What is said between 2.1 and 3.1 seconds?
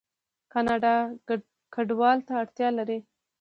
ته اړتیا لري.